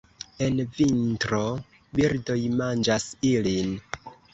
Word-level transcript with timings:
En 0.45 0.55
vintro 0.79 1.43
birdoj 2.01 2.41
manĝas 2.59 3.11
ilin. 3.39 3.75